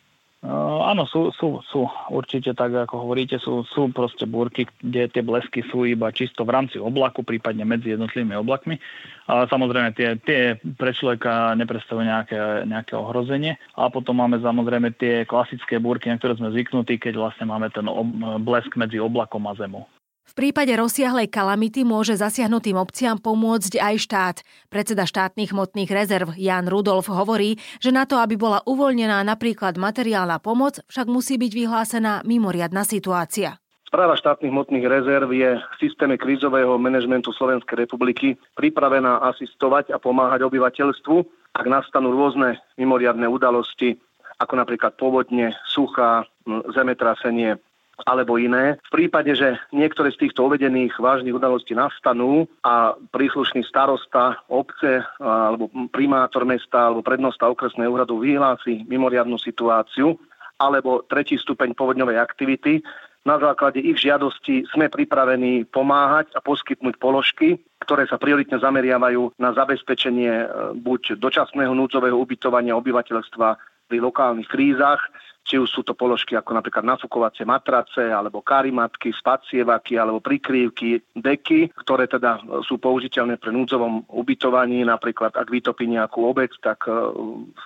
Áno, 0.45 1.09
sú, 1.09 1.33
sú, 1.33 1.65
sú 1.65 1.89
určite 2.13 2.53
tak, 2.53 2.77
ako 2.77 3.09
hovoríte, 3.09 3.41
sú, 3.41 3.65
sú 3.65 3.89
proste 3.89 4.29
búrky, 4.29 4.69
kde 4.85 5.09
tie 5.09 5.23
blesky 5.25 5.65
sú 5.73 5.89
iba 5.89 6.13
čisto 6.13 6.45
v 6.45 6.53
rámci 6.53 6.77
oblaku, 6.77 7.25
prípadne 7.25 7.65
medzi 7.65 7.97
jednotlivými 7.97 8.37
oblakmi. 8.37 8.77
Ale 9.25 9.49
samozrejme 9.49 9.97
tie, 9.97 10.21
tie 10.21 10.61
pre 10.77 10.93
človeka 10.93 11.57
nepredstavujú 11.57 12.05
nejaké, 12.05 12.39
nejaké 12.69 12.93
ohrozenie. 12.93 13.57
A 13.81 13.89
potom 13.89 14.21
máme 14.21 14.37
samozrejme 14.45 14.93
tie 15.01 15.25
klasické 15.25 15.81
búrky, 15.81 16.13
na 16.13 16.21
ktoré 16.21 16.37
sme 16.37 16.53
zvyknutí, 16.53 17.01
keď 17.01 17.25
vlastne 17.25 17.49
máme 17.49 17.73
ten 17.73 17.89
ob, 17.89 18.05
blesk 18.45 18.77
medzi 18.77 19.01
oblakom 19.01 19.49
a 19.49 19.57
zemou. 19.57 19.89
V 20.25 20.33
prípade 20.43 20.75
rozsiahlej 20.75 21.31
kalamity 21.31 21.87
môže 21.87 22.19
zasiahnutým 22.19 22.75
obciam 22.75 23.21
pomôcť 23.23 23.79
aj 23.79 23.95
štát. 24.03 24.37
Predseda 24.67 25.07
štátnych 25.07 25.55
hmotných 25.55 25.87
rezerv 25.95 26.35
Jan 26.35 26.67
Rudolf 26.67 27.07
hovorí, 27.07 27.63
že 27.79 27.95
na 27.95 28.03
to, 28.03 28.19
aby 28.19 28.35
bola 28.35 28.59
uvoľnená 28.67 29.23
napríklad 29.23 29.79
materiálna 29.79 30.43
pomoc, 30.43 30.83
však 30.91 31.07
musí 31.07 31.39
byť 31.39 31.53
vyhlásená 31.55 32.27
mimoriadna 32.27 32.83
situácia. 32.83 33.63
Správa 33.87 34.19
štátnych 34.19 34.51
hmotných 34.51 34.91
rezerv 34.91 35.31
je 35.31 35.55
v 35.55 35.75
systéme 35.79 36.19
krízového 36.19 36.75
manažmentu 36.83 37.31
Slovenskej 37.31 37.87
republiky 37.87 38.35
pripravená 38.59 39.23
asistovať 39.31 39.95
a 39.95 40.03
pomáhať 40.03 40.43
obyvateľstvu, 40.51 41.17
ak 41.55 41.67
nastanú 41.71 42.11
rôzne 42.11 42.59
mimoriadne 42.75 43.31
udalosti, 43.31 43.95
ako 44.43 44.59
napríklad 44.59 44.99
povodne, 44.99 45.55
suchá, 45.71 46.27
zemetrasenie, 46.75 47.55
alebo 48.03 48.37
iné. 48.43 48.83
V 48.91 48.91
prípade, 48.91 49.31
že 49.39 49.55
niektoré 49.71 50.11
z 50.11 50.27
týchto 50.27 50.51
uvedených 50.51 50.99
vážnych 50.99 51.35
udalostí 51.35 51.79
nastanú 51.79 52.51
a 52.67 52.99
príslušný 53.15 53.63
starosta 53.63 54.43
obce 54.51 55.07
alebo 55.23 55.71
primátor 55.95 56.43
mesta 56.43 56.91
alebo 56.91 57.07
prednosta 57.07 57.47
okresného 57.47 57.95
úradu 57.95 58.19
vyhlási 58.19 58.83
mimoriadnu 58.91 59.39
situáciu 59.39 60.19
alebo 60.59 61.03
tretí 61.07 61.35
stupeň 61.35 61.75
povodňovej 61.75 62.19
aktivity, 62.19 62.79
na 63.25 63.41
základe 63.41 63.81
ich 63.81 64.05
žiadosti 64.05 64.69
sme 64.69 64.93
pripravení 64.93 65.65
pomáhať 65.65 66.37
a 66.37 66.45
poskytnúť 66.45 67.01
položky, 67.01 67.57
ktoré 67.81 68.05
sa 68.05 68.21
prioritne 68.21 68.61
zameriavajú 68.61 69.41
na 69.41 69.57
zabezpečenie 69.57 70.45
e, 70.45 70.47
buď 70.77 71.17
dočasného 71.17 71.73
núdzového 71.73 72.21
ubytovania 72.21 72.77
obyvateľstva 72.77 73.49
pri 73.89 73.99
lokálnych 74.05 74.49
krízach, 74.53 75.01
či 75.45 75.61
už 75.61 75.69
sú 75.69 75.81
to 75.85 75.93
položky 75.93 76.33
ako 76.33 76.57
napríklad 76.57 76.89
nafúkovacie 76.89 77.45
matrace, 77.45 78.01
alebo 78.09 78.41
karimatky, 78.41 79.13
spacievaky, 79.13 80.01
alebo 80.01 80.25
prikrývky, 80.25 81.05
deky, 81.13 81.69
ktoré 81.85 82.09
teda 82.09 82.41
sú 82.65 82.81
použiteľné 82.81 83.37
pre 83.37 83.53
núdzovom 83.53 84.09
ubytovaní. 84.09 84.81
Napríklad, 84.89 85.37
ak 85.37 85.53
vytopí 85.53 85.85
nejakú 85.85 86.25
obec, 86.25 86.51
tak 86.65 86.89
e, 86.89 86.93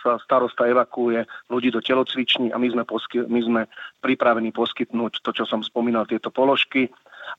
sa 0.02 0.18
starosta 0.18 0.66
evakuuje 0.66 1.22
ľudí 1.46 1.70
do 1.70 1.78
telocviční 1.78 2.50
a 2.50 2.58
my 2.58 2.68
sme, 2.74 2.82
posky, 2.82 3.22
my 3.22 3.40
sme 3.46 3.62
pripravení 4.02 4.50
poskytnúť 4.50 5.22
to, 5.22 5.30
čo 5.30 5.46
som 5.46 5.62
spomínal, 5.62 6.04
tieto 6.10 6.34
položky 6.34 6.90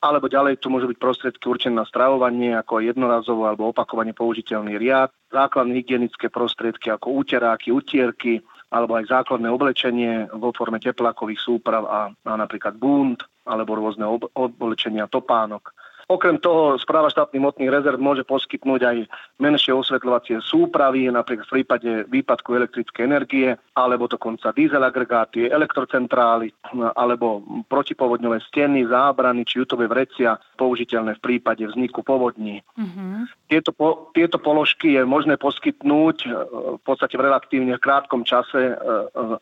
alebo 0.05 0.29
ďalej 0.29 0.61
tu 0.61 0.69
môžu 0.69 0.85
byť 0.85 0.99
prostriedky 1.01 1.49
určené 1.49 1.81
na 1.81 1.85
stravovanie 1.89 2.53
ako 2.53 2.85
jednorazovo 2.85 3.49
alebo 3.49 3.73
opakovane 3.73 4.13
použiteľný 4.13 4.77
riad, 4.77 5.09
základné 5.33 5.73
hygienické 5.81 6.29
prostriedky 6.29 6.93
ako 6.93 7.25
úteráky, 7.25 7.73
utierky, 7.73 8.45
alebo 8.69 8.97
aj 8.97 9.09
základné 9.09 9.49
oblečenie 9.49 10.29
vo 10.37 10.53
forme 10.53 10.77
teplákových 10.77 11.41
súprav 11.41 11.83
a, 11.89 11.99
a 12.13 12.33
napríklad 12.37 12.77
bund 12.77 13.25
alebo 13.49 13.73
rôzne 13.73 14.05
ob, 14.05 14.29
oblečenia 14.37 15.09
topánok. 15.09 15.73
Okrem 16.09 16.41
toho 16.41 16.73
správa 16.81 17.13
štátnych 17.13 17.37
motných 17.37 17.69
rezerv 17.69 18.01
môže 18.01 18.25
poskytnúť 18.25 18.81
aj 18.81 18.97
menšie 19.37 19.77
osvetľovacie 19.77 20.41
súpravy, 20.41 21.05
napríklad 21.05 21.45
v 21.45 21.55
prípade 21.61 21.89
výpadku 22.09 22.49
elektrickej 22.57 23.05
energie, 23.05 23.53
alebo 23.77 24.09
dokonca 24.09 24.49
diesel 24.49 24.81
agregáty, 24.81 25.45
elektrocentrály, 25.45 26.49
alebo 26.97 27.45
protipovodňové 27.69 28.41
steny, 28.41 28.89
zábrany 28.89 29.45
či 29.45 29.61
jutové 29.61 29.85
vrecia 29.85 30.33
použiteľné 30.57 31.21
v 31.21 31.23
prípade 31.29 31.61
vzniku 31.69 32.01
povodní. 32.01 32.65
Uh-huh. 32.73 33.29
Tieto, 33.45 33.69
po, 33.69 34.09
tieto 34.17 34.41
položky 34.41 34.97
je 34.97 35.05
možné 35.05 35.37
poskytnúť 35.37 36.17
e, 36.25 36.29
v 36.77 36.81
podstate 36.89 37.21
v 37.21 37.25
relatívne 37.29 37.77
krátkom 37.77 38.25
čase 38.25 38.73
e, 38.73 38.73
e, 38.73 38.77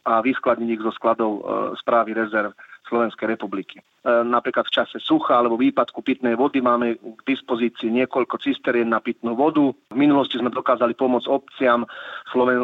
a 0.03 0.19
vyskladniť 0.19 0.69
ich 0.75 0.83
zo 0.83 0.91
skladov 0.91 1.47
správy 1.79 2.11
rezerv. 2.11 2.51
Slovenskej 2.87 3.27
republiky. 3.27 3.79
E, 3.79 3.83
napríklad 4.23 4.65
v 4.71 4.75
čase 4.81 4.97
sucha 5.03 5.35
alebo 5.35 5.59
výpadku 5.59 5.99
pitnej 6.01 6.39
vody 6.39 6.63
máme 6.63 6.95
k 6.95 7.21
dispozícii 7.27 7.91
niekoľko 7.91 8.39
cisterien 8.39 8.87
na 8.87 9.03
pitnú 9.03 9.35
vodu. 9.35 9.67
V 9.91 9.97
minulosti 9.97 10.39
sme 10.39 10.49
dokázali 10.49 10.95
pomôcť 10.95 11.27
obciam 11.27 11.83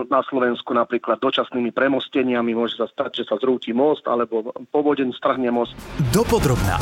na 0.08 0.22
Slovensku 0.26 0.72
napríklad 0.72 1.20
dočasnými 1.20 1.76
premosteniami. 1.76 2.56
Môže 2.56 2.80
sa 2.80 2.88
stať, 2.88 3.24
že 3.24 3.28
sa 3.28 3.36
zrúti 3.38 3.76
most 3.76 4.08
alebo 4.08 4.56
povodeň 4.72 5.12
strhne 5.12 5.52
most. 5.52 5.76
Dopodrobná. 6.16 6.80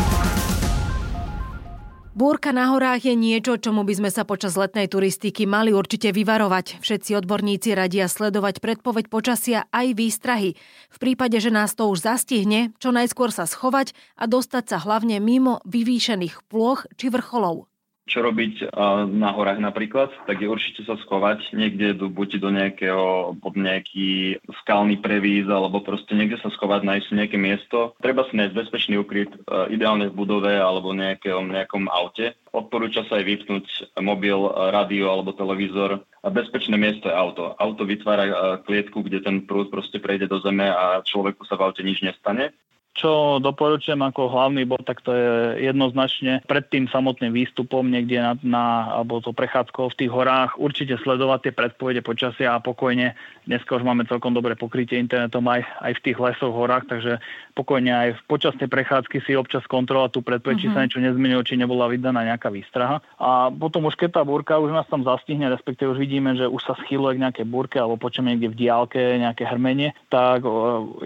Búrka 2.12 2.52
na 2.52 2.76
horách 2.76 3.08
je 3.08 3.16
niečo, 3.16 3.56
čomu 3.56 3.88
by 3.88 3.96
sme 3.96 4.12
sa 4.12 4.28
počas 4.28 4.60
letnej 4.60 4.92
turistiky 4.92 5.48
mali 5.48 5.72
určite 5.72 6.12
vyvarovať. 6.12 6.84
Všetci 6.84 7.16
odborníci 7.16 7.72
radia 7.72 8.12
sledovať 8.12 8.60
predpoveď 8.60 9.08
počasia 9.08 9.64
aj 9.72 9.96
výstrahy. 9.96 10.60
V 10.92 10.98
prípade, 11.00 11.40
že 11.40 11.56
nás 11.56 11.72
to 11.72 11.88
už 11.88 12.04
zastihne, 12.04 12.76
čo 12.84 12.92
najskôr 12.92 13.32
sa 13.32 13.48
schovať 13.48 13.96
a 14.20 14.28
dostať 14.28 14.64
sa 14.76 14.78
hlavne 14.84 15.24
mimo 15.24 15.64
vyvýšených 15.64 16.52
plôch 16.52 16.84
či 17.00 17.08
vrcholov 17.08 17.71
čo 18.10 18.26
robiť 18.26 18.74
na 19.08 19.30
horách 19.32 19.62
napríklad, 19.62 20.12
tak 20.28 20.42
je 20.44 20.48
určite 20.50 20.84
sa 20.84 21.00
schovať 21.00 21.54
niekde 21.56 21.96
do, 21.96 22.12
buď 22.12 22.44
do 22.44 22.50
nejakého, 22.52 23.38
pod 23.40 23.54
nejaký 23.56 24.42
skalný 24.64 25.00
prevíz, 25.00 25.48
alebo 25.48 25.80
proste 25.80 26.18
niekde 26.18 26.42
sa 26.44 26.52
schovať, 26.52 26.82
nájsť 26.84 27.06
si 27.08 27.14
nejaké 27.16 27.38
miesto. 27.40 27.96
Treba 28.04 28.28
si 28.28 28.36
nájsť 28.36 28.58
bezpečný 28.58 29.00
ukryt, 29.00 29.32
ideálne 29.72 30.12
v 30.12 30.18
budove 30.18 30.52
alebo 30.52 30.92
nejakom, 30.92 31.56
nejakom 31.56 31.88
aute. 31.88 32.36
Odporúča 32.52 33.08
sa 33.08 33.22
aj 33.22 33.26
vypnúť 33.26 33.66
mobil, 34.04 34.40
rádio 34.76 35.08
alebo 35.08 35.32
televízor. 35.32 36.04
A 36.22 36.28
bezpečné 36.30 36.78
miesto 36.78 37.10
je 37.10 37.16
auto. 37.16 37.58
Auto 37.58 37.82
vytvára 37.88 38.60
klietku, 38.62 39.02
kde 39.02 39.26
ten 39.26 39.48
prúd 39.48 39.74
proste 39.74 39.98
prejde 39.98 40.30
do 40.30 40.38
zeme 40.44 40.70
a 40.70 41.02
človeku 41.02 41.48
sa 41.50 41.58
v 41.58 41.66
aute 41.66 41.82
nič 41.82 42.06
nestane. 42.06 42.54
Čo 42.92 43.40
doporučujem 43.40 44.04
ako 44.04 44.28
hlavný 44.28 44.68
bod, 44.68 44.84
tak 44.84 45.00
to 45.00 45.16
je 45.16 45.64
jednoznačne 45.64 46.44
pred 46.44 46.68
tým 46.68 46.92
samotným 46.92 47.32
výstupom 47.32 47.88
niekde 47.88 48.20
na, 48.20 48.34
na 48.44 48.66
alebo 49.00 49.24
to 49.24 49.32
prechádzkou 49.32 49.96
v 49.96 49.98
tých 50.06 50.12
horách 50.12 50.60
určite 50.60 51.00
sledovať 51.00 51.40
tie 51.50 51.54
predpovede 51.56 52.04
počasia 52.04 52.52
a 52.52 52.60
pokojne. 52.60 53.16
Dneska 53.48 53.80
už 53.80 53.88
máme 53.88 54.04
celkom 54.12 54.36
dobré 54.36 54.60
pokrytie 54.60 55.00
internetom 55.00 55.42
aj, 55.48 55.64
aj 55.82 55.92
v 55.98 56.04
tých 56.04 56.18
lesoch, 56.20 56.52
horách, 56.52 56.86
takže 56.92 57.24
pokojne 57.56 57.92
aj 57.96 58.10
v 58.20 58.22
počas 58.28 58.54
tej 58.60 58.68
prechádzky 58.68 59.24
si 59.24 59.40
občas 59.40 59.64
kontrolovať 59.72 60.12
tú 60.12 60.22
predpoveď, 60.22 60.56
uh-huh. 60.60 60.68
či 60.68 60.74
sa 60.76 60.80
mhm. 60.80 60.84
niečo 60.84 61.00
nezmenilo, 61.00 61.42
či 61.48 61.56
nebola 61.56 61.88
vydaná 61.88 62.28
nejaká 62.28 62.52
výstraha. 62.52 63.00
A 63.18 63.50
potom 63.50 63.88
už 63.88 63.96
keď 63.96 64.20
tá 64.20 64.24
búrka 64.28 64.60
už 64.60 64.76
nás 64.76 64.86
tam 64.92 65.08
zastihne, 65.08 65.48
respektíve 65.48 65.96
už 65.96 66.00
vidíme, 66.00 66.36
že 66.36 66.44
už 66.44 66.60
sa 66.60 66.76
schýluje 66.84 67.18
k 67.18 67.24
nejakej 67.24 67.46
búrke 67.48 67.80
alebo 67.80 67.96
počujeme 67.96 68.36
niekde 68.36 68.52
v 68.52 68.60
diálke 68.68 69.00
nejaké 69.00 69.48
hrmenie, 69.48 69.96
tak 70.12 70.44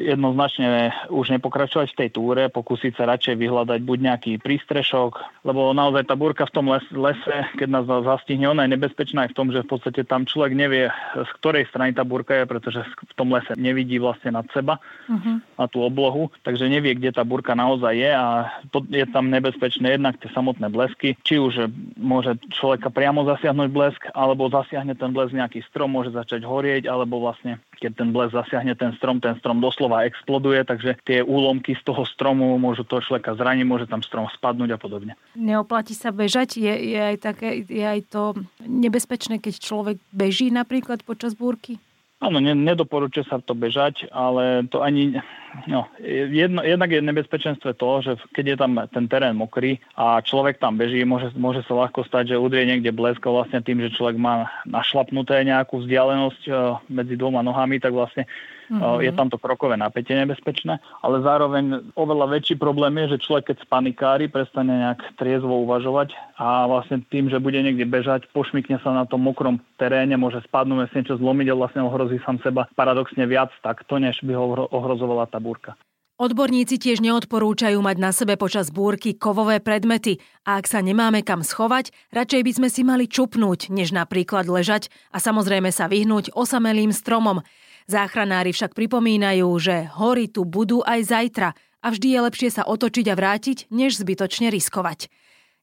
jednoznačne 0.01 0.91
už 1.13 1.29
nepokračuje 1.29 1.74
pokračovať 1.75 1.91
v 1.91 1.99
tej 1.99 2.09
túre, 2.15 2.43
pokúsiť 2.47 2.93
sa 2.95 3.03
radšej 3.03 3.35
vyhľadať 3.35 3.79
buď 3.83 3.99
nejaký 3.99 4.31
prístrešok, 4.39 5.43
lebo 5.43 5.75
naozaj 5.75 6.07
tá 6.07 6.15
búrka 6.15 6.47
v 6.47 6.55
tom 6.55 6.71
les, 6.71 6.85
lese, 6.95 7.37
keď 7.59 7.67
nás 7.67 7.83
zastihne, 7.83 8.47
ona 8.47 8.63
je 8.63 8.79
nebezpečná 8.79 9.27
aj 9.27 9.35
v 9.35 9.37
tom, 9.37 9.47
že 9.51 9.59
v 9.67 9.69
podstate 9.75 10.07
tam 10.07 10.23
človek 10.23 10.55
nevie, 10.55 10.87
z 11.19 11.31
ktorej 11.43 11.67
strany 11.67 11.91
tá 11.91 12.07
búrka 12.07 12.31
je, 12.39 12.45
pretože 12.47 12.79
v 12.87 13.13
tom 13.19 13.35
lese 13.35 13.51
nevidí 13.59 13.99
vlastne 13.99 14.31
nad 14.31 14.47
seba 14.55 14.79
uh-huh. 15.11 15.43
na 15.59 15.65
tú 15.67 15.83
oblohu, 15.83 16.31
takže 16.47 16.71
nevie, 16.71 16.95
kde 16.95 17.11
tá 17.11 17.27
búrka 17.27 17.51
naozaj 17.51 17.91
je 17.91 18.11
a 18.15 18.47
je 18.71 19.05
tam 19.11 19.27
nebezpečné 19.27 19.99
jednak 19.99 20.15
tie 20.23 20.31
samotné 20.31 20.71
blesky, 20.71 21.19
či 21.27 21.43
už 21.43 21.67
môže 21.99 22.39
človeka 22.55 22.87
priamo 22.87 23.27
zasiahnuť 23.27 23.67
blesk, 23.67 24.01
alebo 24.15 24.47
zasiahne 24.47 24.95
ten 24.95 25.11
blesk 25.11 25.35
nejaký 25.35 25.59
strom, 25.67 25.91
môže 25.91 26.15
začať 26.15 26.47
horieť, 26.47 26.87
alebo 26.87 27.19
vlastne 27.19 27.59
keď 27.77 27.91
ten 27.95 28.09
blesk 28.15 28.33
zasiahne 28.35 28.73
ten 28.75 28.91
strom, 28.97 29.19
ten 29.19 29.35
strom 29.39 29.59
doslova 29.59 30.07
exploduje, 30.07 30.63
takže 30.63 30.97
tie 31.03 31.19
úlomky 31.21 31.75
z 31.75 31.83
toho 31.83 32.03
stromu 32.07 32.55
môžu 32.57 32.87
toho 32.87 33.03
človeka 33.03 33.35
zraniť, 33.35 33.65
môže 33.67 33.85
tam 33.87 34.01
strom 34.01 34.27
spadnúť 34.31 34.75
a 34.75 34.79
podobne. 34.79 35.13
Neoplatí 35.35 35.93
sa 35.95 36.09
bežať? 36.15 36.59
Je, 36.59 36.73
je, 36.95 36.99
aj 36.99 37.17
také, 37.19 37.63
je 37.65 37.85
aj 37.85 38.01
to 38.09 38.35
nebezpečné, 38.63 39.39
keď 39.39 39.53
človek 39.59 39.97
beží 40.09 40.49
napríklad 40.49 41.03
počas 41.03 41.35
búrky? 41.35 41.77
Áno, 42.23 42.39
nedoporučuje 42.39 43.27
sa 43.27 43.43
to 43.43 43.51
bežať, 43.51 44.07
ale 44.07 44.63
to 44.71 44.79
ani... 44.79 45.19
No, 45.67 45.91
jedno, 45.99 46.63
jednak 46.63 46.87
je 46.91 47.03
nebezpečenstve 47.03 47.75
to, 47.75 47.89
že 48.01 48.11
keď 48.31 48.45
je 48.47 48.57
tam 48.59 48.71
ten 48.87 49.05
terén 49.11 49.35
mokrý 49.35 49.83
a 49.99 50.23
človek 50.23 50.55
tam 50.55 50.79
beží, 50.79 51.03
môže, 51.03 51.35
môže 51.35 51.67
sa 51.67 51.75
ľahko 51.75 52.07
stať, 52.07 52.35
že 52.35 52.39
udrie 52.39 52.63
niekde 52.63 52.95
blesk 52.95 53.19
vlastne 53.19 53.59
tým, 53.59 53.83
že 53.83 53.91
človek 53.95 54.15
má 54.15 54.47
našlapnuté 54.63 55.43
nejakú 55.43 55.83
vzdialenosť 55.83 56.41
eh, 56.47 56.55
medzi 56.87 57.19
dvoma 57.19 57.43
nohami, 57.43 57.83
tak 57.83 57.91
vlastne 57.91 58.23
Mm-hmm. 58.65 59.03
Je 59.05 59.11
tam 59.13 59.29
to 59.29 59.37
krokové 59.37 59.77
napätie 59.77 60.17
nebezpečné, 60.17 60.81
ale 61.05 61.17
zároveň 61.21 61.93
oveľa 61.93 62.25
väčší 62.33 62.55
problém 62.57 62.97
je, 63.05 63.15
že 63.15 63.23
človek 63.29 63.53
keď 63.53 63.57
spanikári, 63.61 64.25
prestane 64.25 64.73
nejak 64.73 65.17
triezvo 65.21 65.61
uvažovať 65.65 66.17
a 66.41 66.65
vlastne 66.65 67.05
tým, 67.05 67.29
že 67.29 67.37
bude 67.37 67.61
niekde 67.61 67.85
bežať, 67.85 68.25
pošmikne 68.33 68.81
sa 68.81 68.91
na 68.91 69.05
tom 69.05 69.21
mokrom 69.21 69.61
teréne, 69.77 70.17
môže 70.17 70.41
spadnúť, 70.49 70.89
si 70.89 71.05
niečo 71.05 71.21
zlomiť 71.21 71.47
a 71.53 71.59
vlastne 71.59 71.81
ohrozí 71.85 72.17
sám 72.25 72.41
seba 72.41 72.65
paradoxne 72.73 73.23
viac 73.29 73.53
takto, 73.61 74.01
než 74.01 74.19
by 74.25 74.33
ho 74.33 74.69
ohrozovala 74.73 75.29
tá 75.29 75.37
búrka. 75.37 75.77
Odborníci 76.15 76.79
tiež 76.79 77.03
neodporúčajú 77.03 77.75
mať 77.83 77.97
na 77.99 78.15
sebe 78.15 78.39
počas 78.39 78.71
búrky 78.71 79.19
kovové 79.19 79.59
predmety 79.59 80.23
a 80.47 80.55
ak 80.55 80.63
sa 80.63 80.79
nemáme 80.79 81.27
kam 81.27 81.43
schovať, 81.43 81.91
radšej 82.15 82.39
by 82.39 82.51
sme 82.55 82.69
si 82.71 82.87
mali 82.87 83.03
čupnúť, 83.11 83.67
než 83.67 83.91
napríklad 83.91 84.47
ležať 84.47 84.87
a 85.11 85.19
samozrejme 85.19 85.75
sa 85.75 85.91
vyhnúť 85.91 86.31
osamelým 86.31 86.95
stromom. 86.95 87.43
Záchranári 87.85 88.49
však 88.49 88.73
pripomínajú, 88.73 89.45
že 89.61 89.85
hory 89.93 90.25
tu 90.25 90.41
budú 90.41 90.81
aj 90.81 91.05
zajtra 91.05 91.53
a 91.85 91.87
vždy 91.93 92.17
je 92.17 92.19
lepšie 92.25 92.49
sa 92.49 92.63
otočiť 92.65 93.05
a 93.13 93.15
vrátiť, 93.15 93.69
než 93.69 94.01
zbytočne 94.01 94.49
riskovať. 94.49 95.13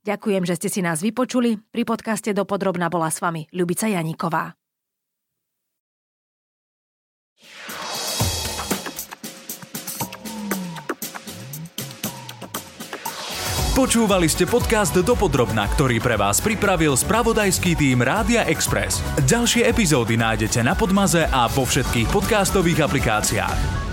Ďakujem, 0.07 0.43
že 0.47 0.55
ste 0.59 0.69
si 0.71 0.81
nás 0.83 1.03
vypočuli. 1.03 1.59
Pri 1.75 1.83
podcaste 1.83 2.31
Dopodrobna 2.31 2.87
bola 2.91 3.11
s 3.11 3.19
vami 3.19 3.51
Ľubica 3.51 3.91
Janíková. 3.91 4.62
Počúvali 13.73 14.29
ste 14.29 14.45
podcast 14.45 14.93
Dopodrobna, 14.93 15.65
ktorý 15.65 15.97
pre 15.97 16.21
vás 16.21 16.45
pripravil 16.45 16.93
spravodajský 16.93 17.73
tým 17.73 18.05
Rádia 18.05 18.45
Express. 18.45 19.01
Ďalšie 19.25 19.65
epizódy 19.65 20.13
nájdete 20.21 20.61
na 20.61 20.77
Podmaze 20.77 21.25
a 21.25 21.49
vo 21.49 21.65
všetkých 21.65 22.13
podcastových 22.13 22.85
aplikáciách. 22.85 23.92